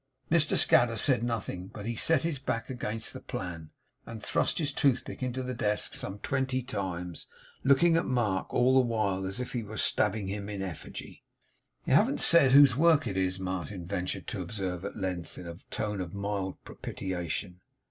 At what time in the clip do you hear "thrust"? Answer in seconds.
4.23-4.57